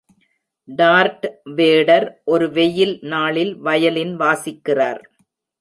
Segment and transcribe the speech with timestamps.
[0.67, 1.25] dart
[1.55, 5.01] Vader ஒரு வெயில் நாளில் வயலின் வாசிக்கிறார்